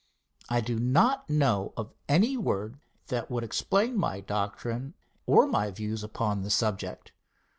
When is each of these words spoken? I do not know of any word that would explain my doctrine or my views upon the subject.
I 0.49 0.61
do 0.61 0.79
not 0.79 1.29
know 1.29 1.73
of 1.77 1.93
any 2.09 2.35
word 2.35 2.79
that 3.09 3.29
would 3.29 3.43
explain 3.43 3.95
my 3.95 4.19
doctrine 4.19 4.95
or 5.27 5.45
my 5.45 5.69
views 5.69 6.03
upon 6.03 6.41
the 6.41 6.49
subject. 6.49 7.11